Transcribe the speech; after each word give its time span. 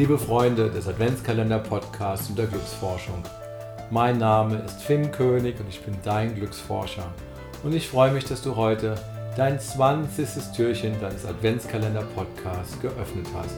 Liebe 0.00 0.16
Freunde 0.16 0.70
des 0.70 0.88
Adventskalender-Podcasts 0.88 2.30
und 2.30 2.38
der 2.38 2.46
Glücksforschung, 2.46 3.22
mein 3.90 4.16
Name 4.16 4.56
ist 4.60 4.80
Finn 4.80 5.12
König 5.12 5.60
und 5.60 5.68
ich 5.68 5.82
bin 5.82 5.94
dein 6.02 6.34
Glücksforscher. 6.34 7.12
Und 7.62 7.74
ich 7.74 7.86
freue 7.86 8.10
mich, 8.10 8.24
dass 8.24 8.40
du 8.40 8.56
heute 8.56 8.94
dein 9.36 9.60
20. 9.60 10.56
Türchen 10.56 10.98
deines 11.02 11.26
Adventskalender-Podcasts 11.26 12.80
geöffnet 12.80 13.26
hast. 13.34 13.56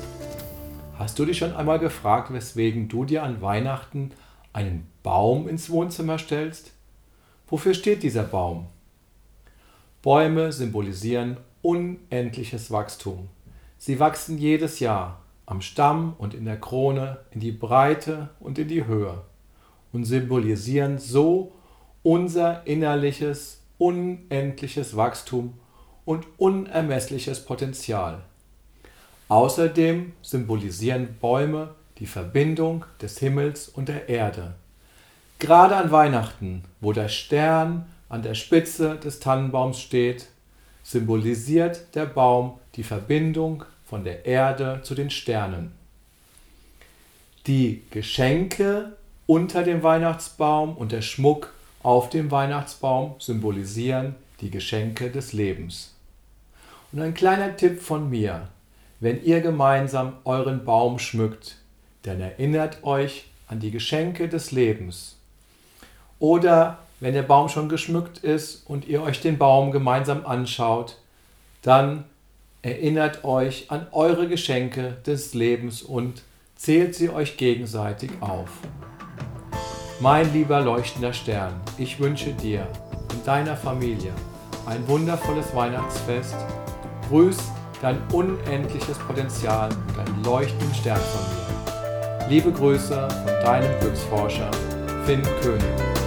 Hast 0.98 1.16
du 1.16 1.26
dich 1.26 1.38
schon 1.38 1.54
einmal 1.54 1.78
gefragt, 1.78 2.32
weswegen 2.32 2.88
du 2.88 3.04
dir 3.04 3.22
an 3.22 3.40
Weihnachten 3.40 4.10
einen 4.52 4.88
Baum 5.04 5.46
ins 5.46 5.70
Wohnzimmer 5.70 6.18
stellst? 6.18 6.72
Wofür 7.46 7.72
steht 7.72 8.02
dieser 8.02 8.24
Baum? 8.24 8.66
Bäume 10.02 10.50
symbolisieren 10.50 11.36
unendliches 11.62 12.72
Wachstum. 12.72 13.28
Sie 13.78 14.00
wachsen 14.00 14.38
jedes 14.38 14.80
Jahr 14.80 15.21
am 15.52 15.60
Stamm 15.60 16.14
und 16.16 16.32
in 16.32 16.46
der 16.46 16.58
Krone 16.58 17.18
in 17.30 17.40
die 17.40 17.52
Breite 17.52 18.30
und 18.40 18.58
in 18.58 18.68
die 18.68 18.86
Höhe 18.86 19.20
und 19.92 20.06
symbolisieren 20.06 20.98
so 20.98 21.52
unser 22.02 22.66
innerliches, 22.66 23.60
unendliches 23.76 24.96
Wachstum 24.96 25.52
und 26.06 26.26
unermessliches 26.38 27.44
Potenzial. 27.44 28.22
Außerdem 29.28 30.14
symbolisieren 30.22 31.18
Bäume 31.20 31.74
die 31.98 32.06
Verbindung 32.06 32.86
des 33.02 33.18
Himmels 33.18 33.68
und 33.68 33.90
der 33.90 34.08
Erde. 34.08 34.54
Gerade 35.38 35.76
an 35.76 35.92
Weihnachten, 35.92 36.64
wo 36.80 36.94
der 36.94 37.08
Stern 37.08 37.84
an 38.08 38.22
der 38.22 38.34
Spitze 38.34 38.96
des 38.96 39.20
Tannenbaums 39.20 39.78
steht, 39.78 40.28
symbolisiert 40.82 41.94
der 41.94 42.06
Baum 42.06 42.58
die 42.74 42.84
Verbindung 42.84 43.64
von 43.92 44.04
der 44.04 44.24
Erde 44.24 44.80
zu 44.82 44.94
den 44.94 45.10
Sternen. 45.10 45.70
Die 47.46 47.82
Geschenke 47.90 48.96
unter 49.26 49.64
dem 49.64 49.82
Weihnachtsbaum 49.82 50.78
und 50.78 50.92
der 50.92 51.02
Schmuck 51.02 51.52
auf 51.82 52.08
dem 52.08 52.30
Weihnachtsbaum 52.30 53.16
symbolisieren 53.18 54.14
die 54.40 54.48
Geschenke 54.48 55.10
des 55.10 55.34
Lebens. 55.34 55.94
Und 56.90 57.02
ein 57.02 57.12
kleiner 57.12 57.54
Tipp 57.54 57.82
von 57.82 58.08
mir, 58.08 58.48
wenn 59.00 59.22
ihr 59.22 59.42
gemeinsam 59.42 60.14
euren 60.24 60.64
Baum 60.64 60.98
schmückt, 60.98 61.56
dann 62.04 62.18
erinnert 62.18 62.84
euch 62.84 63.26
an 63.46 63.60
die 63.60 63.72
Geschenke 63.72 64.26
des 64.26 64.52
Lebens. 64.52 65.16
Oder 66.18 66.78
wenn 67.00 67.12
der 67.12 67.24
Baum 67.24 67.50
schon 67.50 67.68
geschmückt 67.68 68.20
ist 68.20 68.66
und 68.66 68.88
ihr 68.88 69.02
euch 69.02 69.20
den 69.20 69.36
Baum 69.36 69.70
gemeinsam 69.70 70.24
anschaut, 70.24 70.96
dann 71.60 72.04
erinnert 72.62 73.24
euch 73.24 73.70
an 73.70 73.86
eure 73.90 74.28
Geschenke 74.28 74.96
des 75.04 75.34
Lebens 75.34 75.82
und 75.82 76.22
zählt 76.54 76.94
sie 76.94 77.10
euch 77.10 77.36
gegenseitig 77.36 78.10
auf. 78.20 78.50
Mein 80.00 80.32
lieber 80.32 80.60
leuchtender 80.60 81.12
Stern, 81.12 81.60
ich 81.76 81.98
wünsche 82.00 82.32
dir 82.32 82.66
und 83.12 83.26
deiner 83.26 83.56
Familie 83.56 84.12
ein 84.66 84.86
wundervolles 84.88 85.54
Weihnachtsfest. 85.54 86.36
Grüß 87.08 87.36
dein 87.80 87.98
unendliches 88.12 88.98
Potenzial 88.98 89.70
und 89.70 89.96
deinen 89.96 90.24
leuchtenden 90.24 90.74
Stern 90.74 91.00
von 91.00 91.20
mir. 91.36 92.28
Liebe 92.28 92.52
Grüße 92.52 93.08
von 93.08 93.44
deinem 93.44 93.80
Glücksforscher 93.80 94.50
Finn 95.04 95.22
König. 95.42 96.01